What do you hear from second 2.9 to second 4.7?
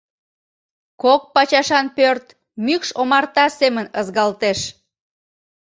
омарта семын ызгалтеш.